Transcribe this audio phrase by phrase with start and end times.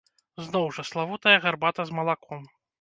[0.45, 2.53] Зноў жа, славутая гарбата з малаком.